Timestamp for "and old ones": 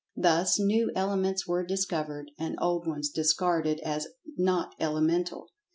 2.39-3.09